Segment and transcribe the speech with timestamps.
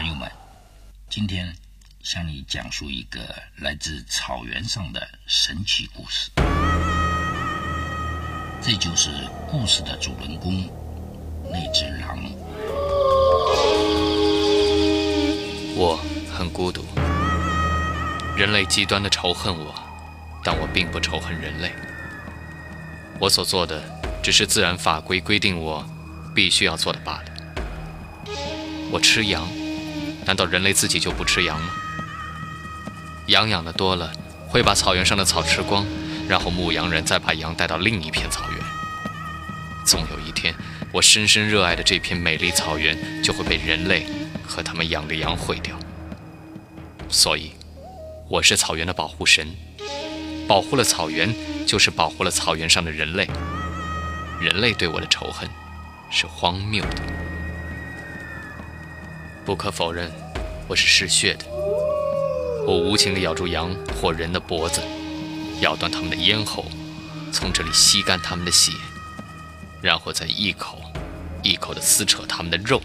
[0.00, 0.32] 朋友们，
[1.10, 1.54] 今天
[2.02, 3.20] 向你讲述一个
[3.58, 6.30] 来自草原上的神奇故事。
[8.62, 9.10] 这就是
[9.46, 10.66] 故事的主人公——
[11.52, 12.18] 那只狼。
[15.76, 16.00] 我
[16.32, 16.82] 很孤独，
[18.34, 19.74] 人类极端的仇恨我，
[20.42, 21.74] 但我并不仇恨人类。
[23.18, 23.82] 我所做的
[24.22, 25.86] 只是自然法规规定我
[26.34, 27.24] 必须要做的罢了。
[28.90, 29.46] 我吃羊，
[30.30, 31.72] 难道人类自己就不吃羊吗？
[33.26, 34.12] 羊养的多了，
[34.46, 35.84] 会把草原上的草吃光，
[36.28, 38.64] 然后牧羊人再把羊带到另一片草原。
[39.84, 40.54] 总有一天，
[40.92, 44.06] 我深深热爱的这片美丽草原就会被人类
[44.46, 45.76] 和他们养的羊毁掉。
[47.08, 47.50] 所以，
[48.28, 49.48] 我是草原的保护神，
[50.46, 51.34] 保护了草原，
[51.66, 53.28] 就是保护了草原上的人类。
[54.40, 55.50] 人类对我的仇恨
[56.08, 57.02] 是荒谬的。
[59.42, 60.12] 不可否认，
[60.70, 61.44] 我是嗜血的。
[62.64, 64.80] 我无情地咬住羊或人的脖子，
[65.62, 66.64] 咬断他们的咽喉，
[67.32, 68.70] 从这里吸干他们的血，
[69.82, 70.80] 然后再一口
[71.42, 72.80] 一口地撕扯他们的肉，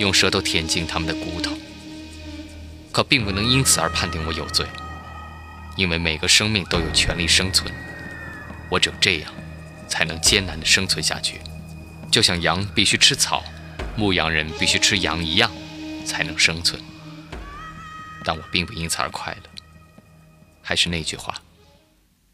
[0.00, 1.52] 用舌头舔进他们的骨头。
[2.90, 4.66] 可并不能因此而判定我有罪，
[5.76, 7.72] 因为每个生命都有权利生存。
[8.68, 9.32] 我只有这样，
[9.86, 11.40] 才能艰难地生存下去，
[12.10, 13.44] 就像羊必须吃草，
[13.94, 15.48] 牧羊人必须吃羊一样。
[16.06, 16.80] 才能生存，
[18.26, 19.50] 但我并不因此而快乐。
[20.60, 21.40] 还是那句话，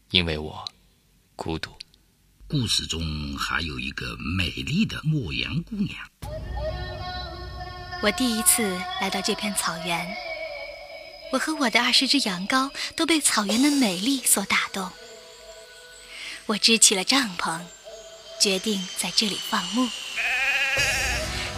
[0.09, 0.65] 因为我
[1.35, 1.71] 孤独。
[2.47, 5.95] 故事中还有一个美丽的牧羊姑娘。
[8.01, 8.63] 我第一次
[8.99, 10.15] 来到这片草原，
[11.31, 14.91] 我和我的二十只羊羔都被草原的美丽所打动。
[16.47, 17.61] 我支起了帐篷，
[18.39, 19.87] 决定在这里放牧。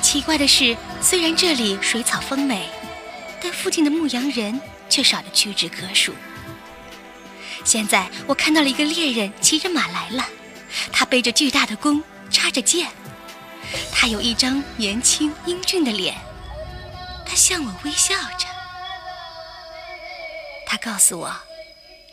[0.02, 2.70] 奇怪的是，虽然这里水草丰美，
[3.46, 6.16] 但附近的牧羊人却少得屈指可数。
[7.64, 10.28] 现在我看到了一个猎人骑着马来了，
[10.92, 12.88] 他背着巨大的弓，插着箭。
[13.92, 16.16] 他有一张年轻英俊的脸，
[17.24, 18.48] 他向我微笑着。
[20.66, 21.36] 他告诉我，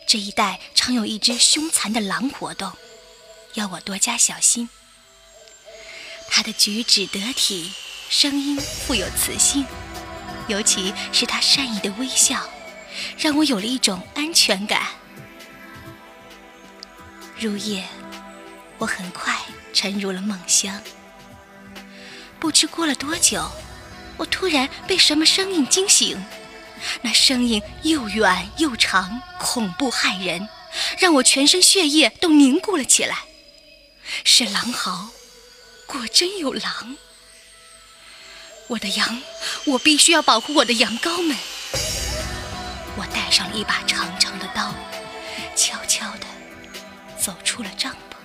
[0.07, 2.71] 这一带常有一只凶残的狼活动，
[3.55, 4.69] 要我多加小心。
[6.29, 7.73] 他的举止得体。
[8.11, 9.65] 声音富有磁性，
[10.49, 12.41] 尤其是他善意的微笑，
[13.19, 14.83] 让我有了一种安全感。
[17.39, 17.85] 入夜，
[18.79, 19.37] 我很快
[19.73, 20.81] 沉入了梦乡。
[22.39, 23.51] 不知过了多久，
[24.17, 26.23] 我突然被什么声音惊醒，
[27.01, 30.49] 那声音又远又长，恐怖骇人，
[30.99, 33.19] 让我全身血液都凝固了起来。
[34.25, 35.11] 是狼嚎，
[35.87, 36.97] 果真有狼！
[38.73, 39.23] 我的羊，
[39.67, 41.37] 我必须要保护我的羊羔们。
[42.97, 44.73] 我带上了一把长长的刀，
[45.55, 46.27] 悄悄地
[47.19, 48.17] 走出了帐篷。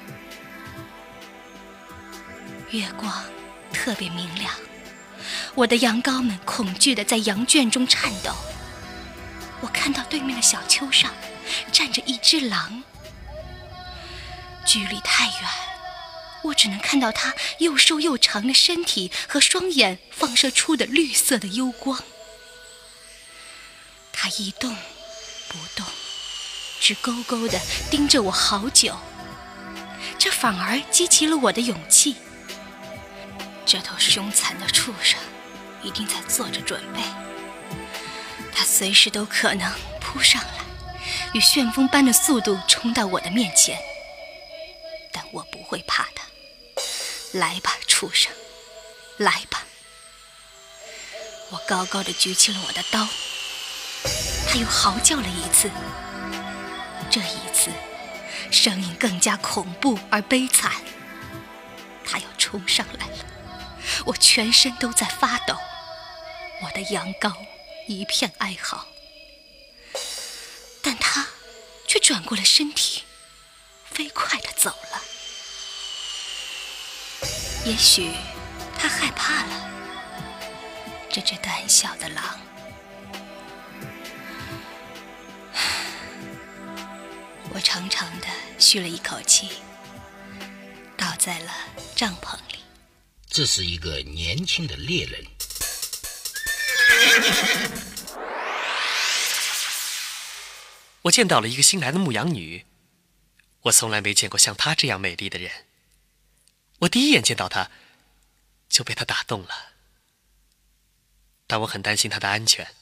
[2.72, 3.13] 月光
[3.74, 4.53] 特别明亮，
[5.53, 8.31] 我的羊羔们恐惧地在羊圈中颤抖。
[9.59, 11.12] 我看到对面的小丘上
[11.74, 12.81] 站着一只狼，
[14.66, 15.66] 距离太远。
[16.43, 22.03] 我只能看到它又瘦又长的身体和双眼放射出的绿色的幽光。
[24.13, 24.75] 它一动
[25.49, 25.85] 不动，
[26.79, 27.59] 直勾勾地
[27.89, 28.95] 盯着我好久。
[30.17, 32.15] 这反而激起了我的勇气。
[33.65, 35.19] 这头凶残的畜生
[35.83, 37.01] 一定在做着准备，
[38.53, 40.63] 它随时都可能扑上来，
[41.33, 43.77] 以旋风般的速度冲到我的面前。
[45.11, 46.07] 但我不会怕。
[47.37, 48.33] 来吧，畜生，
[49.17, 49.63] 来吧！
[51.51, 53.07] 我高高的举起了我的刀，
[54.47, 55.69] 他又嚎叫了一次，
[57.11, 57.69] 这一次
[58.51, 60.71] 声音更加恐怖而悲惨。
[62.03, 63.25] 他要冲上来了，
[64.05, 65.55] 我全身都在发抖，
[66.63, 67.31] 我的羊羔
[67.87, 68.87] 一片哀嚎，
[70.81, 71.28] 但他
[71.87, 73.03] 却转过了身体，
[73.91, 74.97] 飞快的走了。
[77.67, 78.14] 也许
[78.79, 79.69] 他害怕了，
[81.09, 82.40] 这只胆小的狼。
[87.52, 88.28] 我长长的
[88.58, 89.49] 吁了一口气，
[90.96, 91.52] 倒在了
[91.93, 92.59] 帐篷里。
[93.28, 95.25] 这是一个年轻的猎人。
[101.02, 102.66] 我见到了一个新来的牧羊女，
[103.64, 105.66] 我从来没见过像她这样美丽的人。
[106.79, 107.72] 我第一眼见到他，
[108.70, 109.74] 就被他打动了。
[111.47, 112.74] 但我很担心他的安全。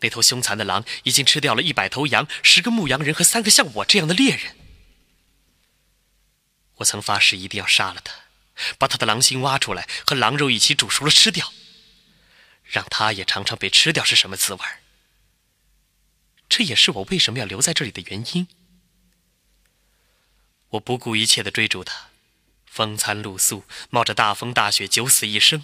[0.00, 4.56] 那头凶残的狼已经吃掉了一百头羊、十个牧羊人和三个像我这样的猎人。
[6.76, 8.12] 我曾发誓一定要杀了他，
[8.78, 11.52] 把他的狼心挖出来，和狼肉一起煮熟了吃掉，
[12.64, 14.60] 让他也尝尝被吃掉是什么滋味
[16.48, 18.48] 这也是我为什么要留在这里的原因。
[20.70, 22.10] 我不顾一切的追逐他，
[22.72, 25.62] 风餐露宿，冒着大风大雪，九死一生。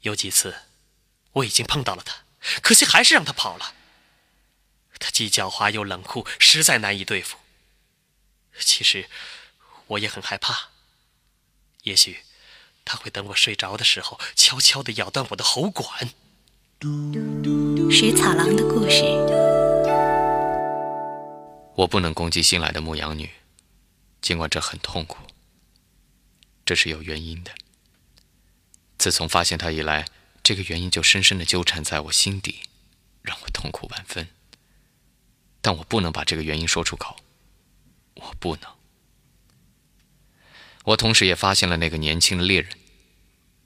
[0.00, 0.56] 有几次，
[1.34, 2.24] 我已经碰到了他，
[2.60, 3.74] 可惜还是让他跑了。
[4.98, 7.38] 他既狡猾又冷酷，实在难以对付。
[8.58, 9.08] 其实，
[9.86, 10.70] 我也很害怕。
[11.84, 12.24] 也许，
[12.84, 16.10] 他会等我睡着的时候，悄悄地咬断我的喉管。
[17.88, 19.04] 食草狼的故事。
[21.76, 23.30] 我不能攻击新来的牧羊女，
[24.24, 25.18] 尽管这很痛苦。
[26.64, 27.54] 这是有原因的。
[28.96, 30.06] 自从发现他以来，
[30.42, 32.62] 这个原因就深深的纠缠在我心底，
[33.20, 34.26] 让我痛苦万分。
[35.60, 37.16] 但我不能把这个原因说出口。
[38.14, 38.70] 我不能。
[40.84, 42.78] 我同时也发现了那个年轻的猎人，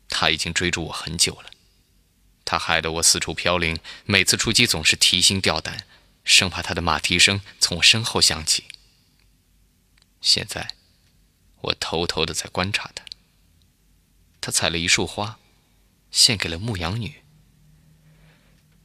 [0.09, 1.51] 他已经追逐我很久了。
[2.45, 5.87] 他害得我四处飘零，每次出击总是提心吊胆，
[6.25, 8.65] 生怕他的马蹄声从我身后响起。
[10.21, 10.75] 现在，
[11.61, 13.05] 我偷偷的在观察他。
[14.41, 15.39] 他采了一束花，
[16.11, 17.23] 献给了牧羊女。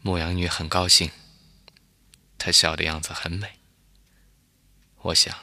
[0.02, 1.12] 牧羊女很高兴，
[2.38, 3.60] 她笑的样子很美。
[5.02, 5.38] 我想，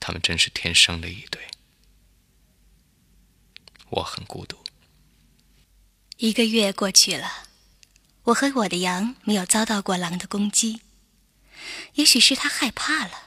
[0.00, 1.48] 他们真是天生的一对。
[3.90, 4.64] 我很孤独。
[6.16, 7.48] 一个月过去了，
[8.24, 10.80] 我和我的羊没有遭到过狼的攻击。
[11.94, 13.23] 也许是他害怕了。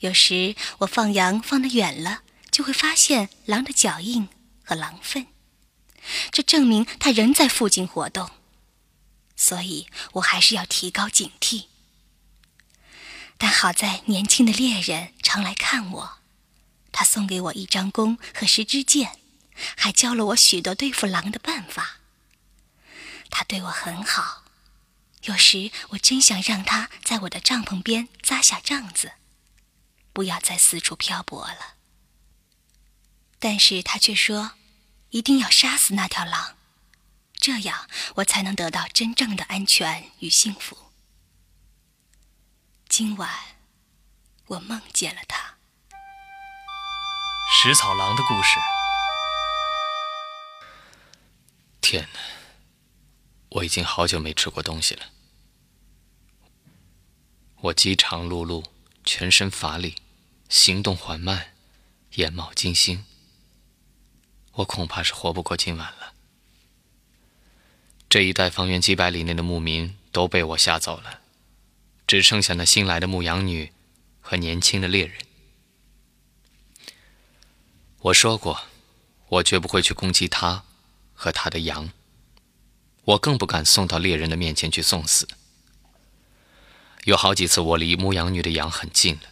[0.00, 4.28] 有时我放羊放得远了，就会发现狼的脚印
[4.64, 5.26] 和狼粪，
[6.30, 8.30] 这证明它仍在附近活动。
[9.36, 11.66] 所以我还是要提高警惕。
[13.36, 16.18] 但好在年轻的猎人常来看我，
[16.90, 19.20] 他送给我一张弓和十支箭，
[19.76, 21.98] 还教了我许多对付狼的办法。
[23.30, 24.42] 他对我很好，
[25.22, 29.12] 有时我真想让他在我的帐篷边扎下帐子，
[30.18, 31.76] 不要再四处漂泊了。
[33.38, 34.54] 但是他却说，
[35.10, 36.56] 一定要杀死那条狼，
[37.34, 40.90] 这样我才能得到真正的安全与幸福。
[42.88, 43.30] 今晚，
[44.46, 45.58] 我梦见了他。
[47.52, 48.58] 食草狼的故事。
[51.80, 52.18] 天哪！
[53.50, 55.10] 我已经好久没吃过东西了。
[57.60, 58.64] 我饥肠辘辘，
[59.04, 59.94] 全身乏力，
[60.48, 61.52] 行动缓慢，
[62.14, 63.04] 眼冒金星。
[64.52, 66.14] 我恐怕是活不过今晚了。
[68.08, 71.20] 这一带方圆几百里内的牧民都被我吓走了。
[72.06, 73.70] 只剩下那新来的牧羊女
[74.22, 75.18] 和年轻的猎人。
[77.98, 78.62] 我说过，
[79.28, 80.64] 我绝不会去攻击他
[81.12, 81.90] 和他的羊。
[83.04, 85.28] 我更不敢送到猎人的面前去送死。
[87.04, 89.30] 有好几次，我离牧羊女的羊很近了，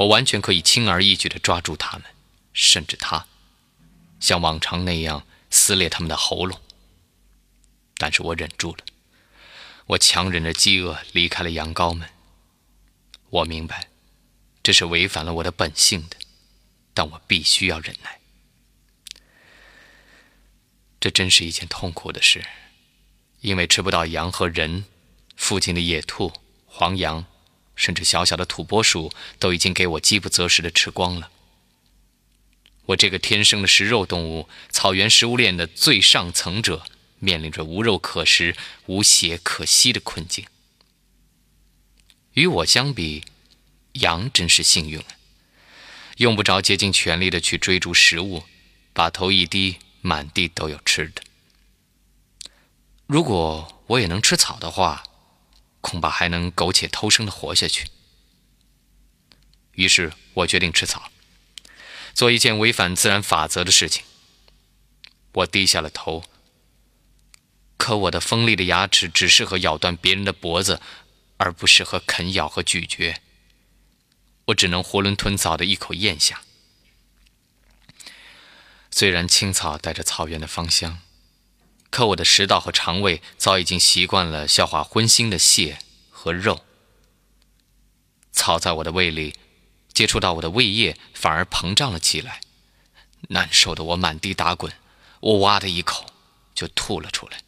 [0.00, 2.06] 我完全可以轻而易举地抓住他们，
[2.54, 3.26] 甚至他，
[4.18, 6.58] 像往常那样撕裂他们的喉咙。
[7.98, 8.78] 但是我忍住了。
[9.88, 12.08] 我强忍着饥饿离开了羊羔们。
[13.28, 13.88] 我明白，
[14.62, 16.16] 这是违反了我的本性的，
[16.94, 18.20] 但我必须要忍耐。
[20.98, 22.42] 这真是一件痛苦的事，
[23.42, 24.86] 因为吃不到羊和人，
[25.36, 26.32] 附近的野兔、
[26.64, 27.26] 黄羊，
[27.80, 31.30] 甚至小小的土拨鼠，都已经给我饥不择食的吃光了。
[32.84, 36.84] 我这个天生的食肉动物，草原食物链的最上层者。
[37.22, 38.56] 面临着无肉可食、
[38.86, 40.46] 无血可吸的困境。
[42.32, 43.24] 与我相比，
[43.92, 45.04] 羊真是幸运了，
[46.16, 48.44] 用不着竭尽全力的去追逐食物，
[48.94, 51.20] 把头一低，满地都有吃的。
[53.06, 55.04] 如果我也能吃草的话，
[55.80, 57.88] 恐怕还能苟且偷生的活下去。
[59.72, 61.10] 于是我决定吃草，
[62.12, 64.04] 做一件违反自然法则的事情。
[65.32, 66.24] 我低下了头。
[67.76, 70.82] 可我的锋利的牙齿只适合咬断别人的脖子，
[71.38, 73.18] 而不适合啃咬和咀嚼。
[74.46, 76.42] 我只能囫囵吞枣的一口咽下。
[78.90, 80.98] 虽然青草带着草原的芳香，
[81.90, 85.78] 可我的食道和肠胃早已经习惯了消化荤腥的蟹
[86.10, 86.64] 和肉。
[88.32, 89.36] 草在我的胃里
[89.92, 92.40] 接触到我的胃液，反而膨胀了起来，
[93.28, 94.72] 难受的我满地打滚。
[95.20, 96.06] 我哇的一口。
[96.52, 97.42] 就吐了出来。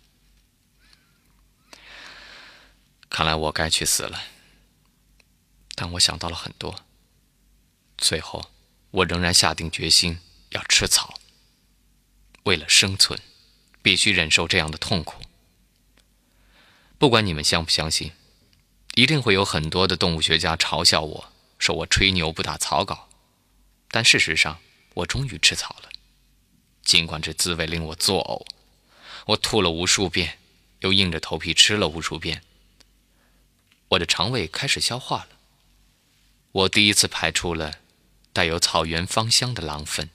[3.10, 4.22] 看来我该去死了。
[5.74, 6.82] 但我想到了很多，
[7.98, 8.50] 最后
[8.90, 10.18] 我仍然下定决心
[10.50, 11.20] 要吃草。
[12.44, 13.20] 为了生存，
[13.82, 15.22] 必须忍受这样的痛苦。
[16.98, 18.12] 不管你们相不相信，
[18.94, 23.08] 一定会有很多的动物学家嘲笑我说我吹牛不打草稿。
[23.90, 24.60] 但事实上，
[24.94, 25.90] 我终于吃草了，
[26.82, 28.46] 尽管这滋味令我作呕，
[29.26, 30.38] 我吐了无数遍，
[30.80, 32.42] 又硬着头皮吃了无数遍。
[33.88, 35.28] 我的肠胃开始消化了，
[36.52, 37.80] 我第一次排出了
[38.32, 40.08] 带有草原芳香的狼粪。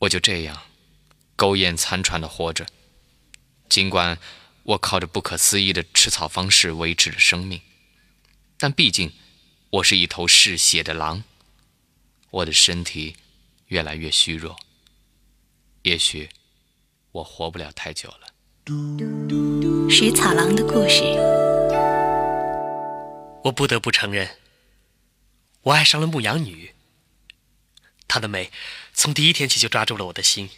[0.00, 0.62] 我就这样
[1.36, 2.66] 苟延残喘的活着，
[3.68, 4.18] 尽管
[4.62, 7.60] 我靠着不可思议的吃草方式维持着生命，
[8.56, 9.12] 但毕竟
[9.70, 11.24] 我是一头嗜血的狼，
[12.30, 13.16] 我的身体
[13.66, 14.56] 越来越虚弱，
[15.82, 16.28] 也许
[17.12, 18.28] 我活不了太久了。
[19.90, 21.02] 食草狼的故事，
[23.44, 24.38] 我不得不承认，
[25.62, 26.74] 我爱上了牧羊女。
[28.06, 28.52] 她的美
[28.92, 30.48] 从第一天起就抓住了我的心，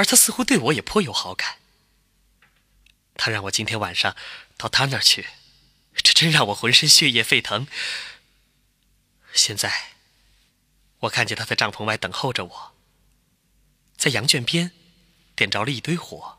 [0.00, 1.58] 而他似乎对我也颇有好感。
[3.16, 4.16] 他让我今天晚上
[4.56, 5.28] 到他那儿去，
[5.92, 7.66] 这真让我浑身血液沸腾。
[9.34, 9.92] 现在，
[11.00, 12.74] 我看见他在帐篷外等候着我，
[13.98, 14.72] 在羊圈边
[15.36, 16.38] 点着了一堆火。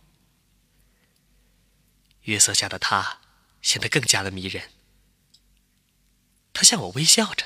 [2.23, 3.19] 月色下的他
[3.61, 4.71] 显得更加的迷人。
[6.51, 7.45] 他向我微笑着，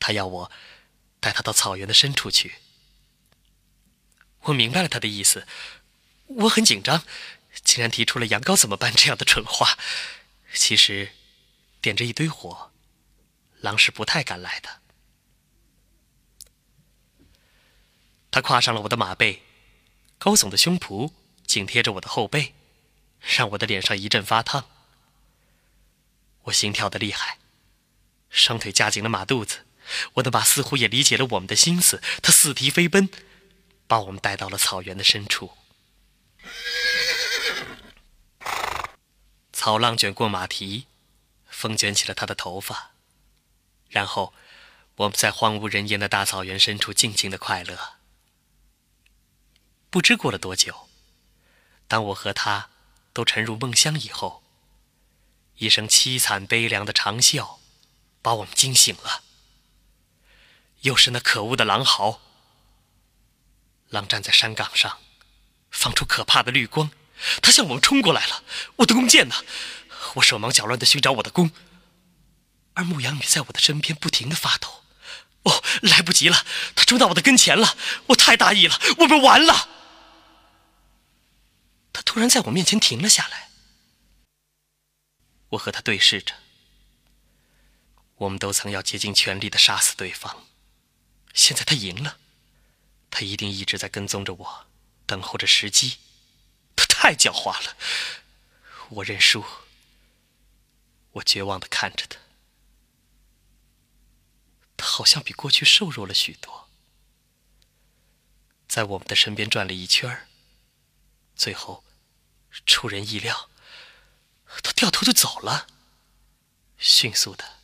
[0.00, 0.50] 他要我
[1.20, 2.56] 带他到草原的深处去。
[4.48, 5.46] 我明白了他的意思，
[6.26, 7.04] 我很紧张，
[7.62, 9.78] 竟然提出了羊羔怎么办这样的蠢话。
[10.54, 11.12] 其实，
[11.80, 12.72] 点着一堆火，
[13.60, 14.80] 狼是不太敢来的。
[18.30, 19.42] 他跨上了我的马背，
[20.18, 21.12] 高耸的胸脯
[21.46, 22.54] 紧贴着我的后背。
[23.36, 24.70] 让我的脸上一阵发烫，
[26.44, 27.38] 我心跳的厉害，
[28.30, 29.66] 双腿夹紧了马肚子。
[30.14, 33.10] 我的马似乎也理解了我们的心思，它四蹄飞奔，
[33.88, 35.50] 把我们带到了草原的深处。
[39.52, 40.86] 草浪卷过马蹄，
[41.48, 42.92] 风卷起了他的头发，
[43.88, 44.32] 然后
[44.94, 47.94] 我们在荒无人烟的大草原深处尽情的快乐。
[49.90, 50.88] 不知过了多久，
[51.88, 52.70] 当我和他。
[53.14, 54.44] 都沉入梦乡以后，
[55.56, 57.58] 一声凄惨悲凉的长啸，
[58.22, 59.24] 把我们惊醒了。
[60.82, 62.20] 又是那可恶的狼嚎。
[63.90, 64.98] 狼站在山岗上，
[65.70, 66.90] 放出可怕的绿光，
[67.42, 68.42] 它向我们冲过来了。
[68.76, 69.34] 我的弓箭呢？
[70.14, 71.50] 我手忙脚乱地寻找我的弓，
[72.74, 74.84] 而牧羊女在我的身边不停地发抖。
[75.42, 77.76] 哦，来不及了，它冲到我的跟前了。
[78.08, 79.68] 我太大意了，我们完了。
[81.92, 83.50] 他突然在我面前停了下来，
[85.50, 86.34] 我和他对视着。
[88.16, 90.44] 我们都曾要竭尽全力的杀死对方，
[91.32, 92.18] 现在他赢了，
[93.10, 94.66] 他一定一直在跟踪着我，
[95.06, 95.98] 等候着时机。
[96.76, 97.76] 他太狡猾了，
[98.90, 99.44] 我认输。
[101.12, 102.18] 我绝望的看着他，
[104.76, 106.68] 他好像比过去瘦弱了许多，
[108.68, 110.28] 在我们的身边转了一圈
[111.34, 111.84] 最后。
[112.66, 113.50] 出人意料，
[114.62, 115.68] 他掉头就走了，
[116.76, 117.60] 迅速的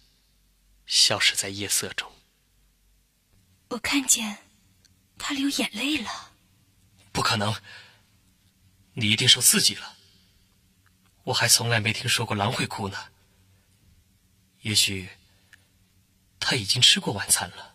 [0.86, 2.12] 消失在夜色中。
[3.70, 4.43] 我看见
[5.18, 6.32] 他流眼泪了。
[7.12, 7.54] 不可能，
[8.94, 9.96] 你一定受刺激了。
[11.24, 12.98] 我还从来没听说过狼会哭呢。
[14.62, 15.08] 也许
[16.40, 17.74] 他已经吃过晚餐了。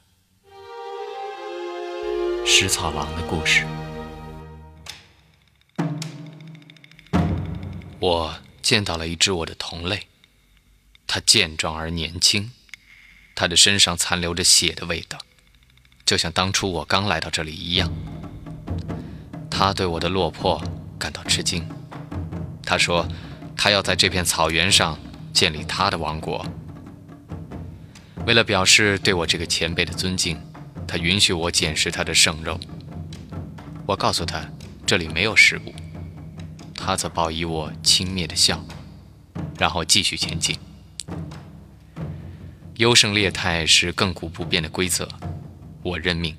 [2.46, 3.65] 食草狼的故事。
[8.00, 10.08] 我见到了一只我的同类，
[11.05, 12.51] 它健壮而年轻，
[13.36, 15.19] 它的身上残留着血的味道，
[16.09, 17.87] 就像当初我刚来到这里一样。
[19.47, 20.59] 他对我的落魄
[20.97, 21.63] 感到吃惊，
[22.65, 23.07] 他说
[23.55, 24.97] 他要在这片草原上
[25.31, 26.43] 建立他的王国。
[28.25, 30.41] 为了表示对我这个前辈的尊敬，
[30.87, 32.59] 他允许我捡食他的剩肉。
[33.85, 34.43] 我告诉他
[34.87, 35.75] 这里没有食物。
[36.73, 38.65] 他则报以我轻蔑的笑，
[39.59, 40.57] 然后继续前进。
[42.77, 45.07] 优胜劣汰是亘古不变的规则，
[45.81, 46.36] 我认命，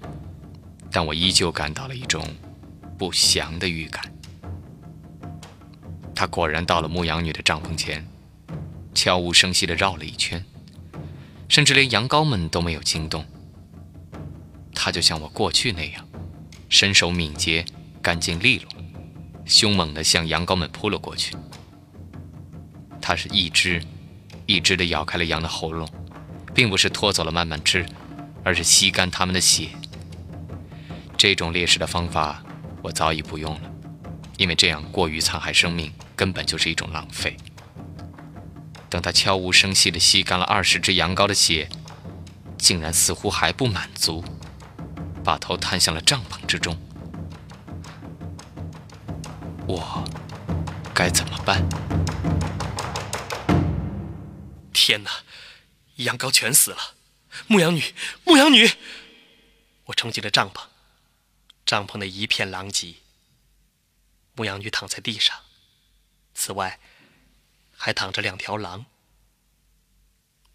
[0.90, 2.22] 但我依旧感到了一种
[2.98, 4.12] 不祥的预感。
[6.14, 8.06] 他果然到了牧羊女的帐篷前，
[8.94, 10.44] 悄无声息地绕了一圈，
[11.48, 13.24] 甚至连羊羔们都没有惊动。
[14.74, 16.06] 他就像我过去那样，
[16.68, 17.64] 身手敏捷，
[18.02, 18.68] 干净利落，
[19.46, 21.34] 凶猛地向羊羔们扑了过去。
[23.00, 23.82] 他是一只
[24.44, 25.88] 一只地咬开了羊的喉咙，
[26.54, 27.86] 并不是拖走了慢慢吃，
[28.44, 29.68] 而是吸干他们的血。
[31.16, 32.42] 这种猎食的方法
[32.82, 33.70] 我早已不用了，
[34.38, 37.36] 因为这样过于残害生命，根本就是一种浪费。
[38.88, 41.68] 等他悄无声息地吸干了二十只羊羔的血，
[42.58, 44.24] 竟然似乎还不满足，
[45.22, 46.76] 把头探向了帐篷之中。
[49.66, 50.02] 我
[50.92, 51.62] 该怎么办？
[54.72, 55.10] 天哪！
[55.96, 56.78] 羊羔全死了！
[57.46, 57.94] 牧羊女，
[58.24, 58.70] 牧羊女！
[59.84, 60.68] 我冲进了帐篷，
[61.66, 62.94] 帐篷内一片狼藉。
[64.34, 65.44] 牧羊女躺在地上，
[66.34, 66.78] 此外
[67.76, 68.86] 还躺着两条狼，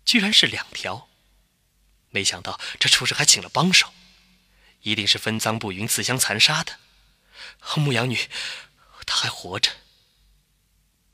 [0.05, 1.09] 居然是两条。
[2.09, 3.93] 没想到这畜生还请了帮手，
[4.81, 6.79] 一定是分赃不匀、自相残杀的。
[7.75, 8.17] 牧羊女，
[9.05, 9.71] 她还活着。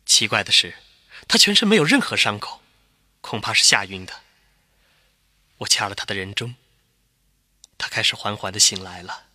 [0.06, 0.76] 奇怪的是，
[1.28, 2.62] 她全身没有任何伤口。
[3.22, 4.22] 恐怕是吓晕的。
[5.62, 6.56] 我掐了他的人中，
[7.78, 9.28] 他开始缓缓的醒来了。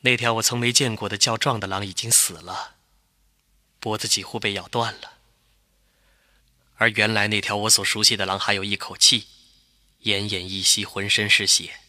[0.00, 2.76] 那条我从没见过的较壮的狼已经死了，
[3.80, 5.14] 脖子几乎被咬断了。
[6.76, 9.28] 而原来那条我所熟悉的狼还有一口气，
[10.02, 11.80] 奄奄一息，浑身是血。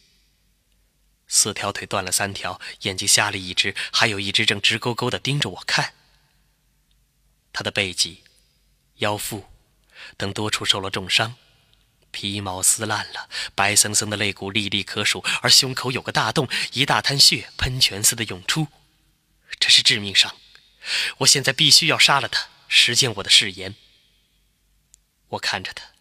[1.26, 5.92] 四条腿断了三条，眼睛瞎了一只，还有一只正直勾勾的盯着我看。
[7.52, 8.24] 他的背脊、
[8.96, 9.46] 腰腹。
[10.16, 11.34] 等多处受了重伤，
[12.18, 18.66] 皮毛撕烂了，白森森的肋骨历历可数，而胸口有个大洞，一大滩血喷泉似的涌出，
[19.60, 20.34] 这是致命伤。
[21.18, 23.76] 我现在必须要杀了他，实现我的誓言。
[25.28, 25.92] 我看着他，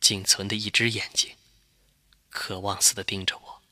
[0.00, 1.36] 仅存的一只眼睛，
[2.30, 3.62] 渴望似的盯着我，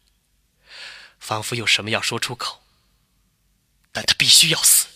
[1.19, 2.63] 仿佛有什么要说出口，
[3.91, 4.89] 但他必须要死。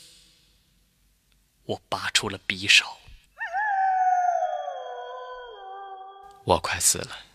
[1.64, 2.98] 我拔出了匕首。
[6.48, 7.26] 我快死了。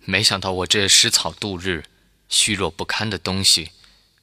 [0.00, 1.84] 没想到我这食草度日、
[2.28, 3.70] 虚弱不堪的东西，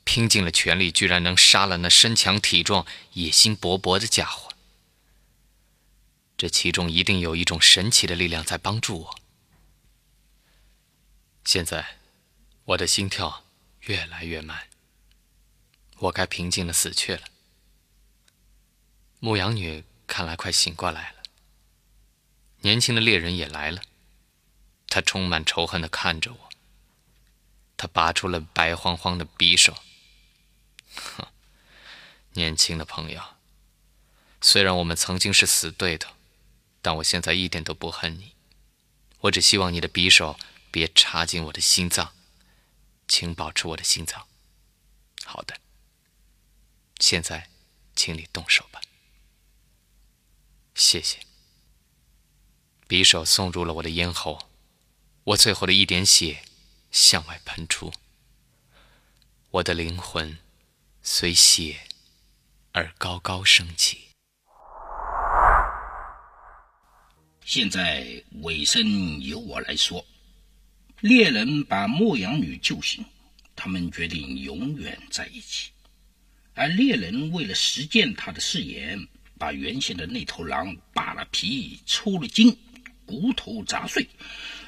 [0.04, 4.52] 拼尽了全力，居然能杀了那身强体壮、野心勃勃的家伙。
[6.38, 9.20] 这其中一定有一种神奇的力量在帮助我。
[11.46, 11.98] 现在，
[12.66, 13.46] 我的心跳
[13.82, 14.68] 越来越慢。
[16.00, 17.22] 我该平静的死去了。
[19.20, 21.21] 牧羊女看来快醒过来了。
[22.62, 23.82] 年轻的猎人也来了，
[24.88, 26.50] 他充满仇恨的看着我。
[27.76, 29.76] 他拔出了白晃晃的匕首。
[30.94, 31.28] 哼，
[32.34, 33.22] 年轻的朋友，
[34.40, 36.14] 虽然我们曾经是死对头，
[36.82, 38.36] 但我现在一点都不恨你。
[39.22, 42.14] 我只希望你的匕首别插进我的心脏，
[43.08, 44.28] 请保持我的心脏。
[45.26, 45.60] 好的，
[47.00, 47.50] 现在，
[47.96, 48.82] 请你动手吧。
[50.76, 51.31] 谢谢。
[52.92, 54.50] 匕首送入了我的咽喉，
[55.24, 56.42] 我最后的一点血
[56.92, 57.90] 向外喷出。
[59.50, 60.38] 我的灵魂
[61.02, 61.78] 随血
[62.74, 64.10] 而高高升起。
[67.46, 70.06] 现在尾声由我来说。
[71.00, 73.06] 猎人把牧羊女救醒，
[73.56, 75.72] 他们决定永远在一起。
[76.54, 82.54] 而猎人为了实践他的誓言，把原先的那头狼扒了皮、抽了筋。
[83.12, 84.08] 骨头砸碎，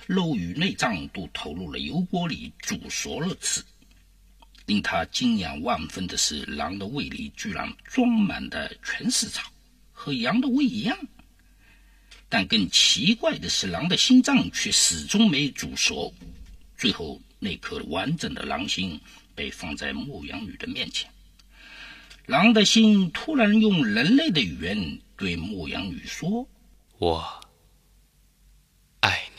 [0.06, 3.64] 肉与内脏都投入了油锅里煮熟了吃。
[4.66, 9.50] 令他惊讶万分的是，狼的胃里居然装满的全是草，
[9.94, 10.98] 和羊的胃一样。
[12.28, 16.14] 但更奇怪的是，狼的心脏却始终没煮熟。
[16.78, 19.00] 最后，那颗完整的狼心
[19.34, 21.10] 被放在牧羊女的面前。
[22.26, 26.48] 狼的心突然用人类的语言对牧羊女说
[27.00, 27.40] ：“我。”
[29.04, 29.33] ein.